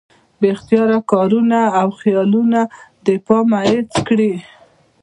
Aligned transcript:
بې 0.39 0.47
اختياره 0.55 0.99
کارونه 1.11 1.59
او 1.79 1.87
خيالونه 1.99 2.59
د 3.05 3.07
پامه 3.25 3.59
هېڅ 3.71 3.91
کړي 4.07 4.33